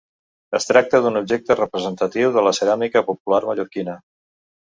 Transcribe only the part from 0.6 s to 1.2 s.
tracta d'un